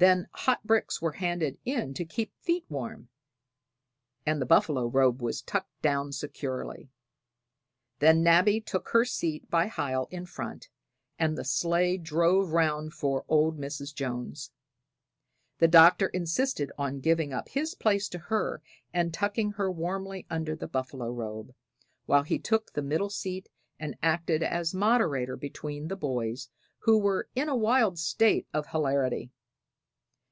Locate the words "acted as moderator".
24.00-25.36